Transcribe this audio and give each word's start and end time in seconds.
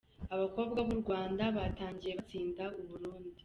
Abakobwa 0.33 0.79
b’u 0.87 0.97
Rwanda 1.01 1.43
batangiye 1.57 2.13
batsinda 2.19 2.63
u 2.79 2.83
Burundi. 2.89 3.29